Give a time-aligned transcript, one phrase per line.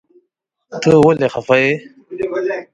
[0.81, 1.71] ته ولی خپه یی؟